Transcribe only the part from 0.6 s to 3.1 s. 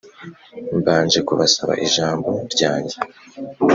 Mbanje kubasa ijambo ryange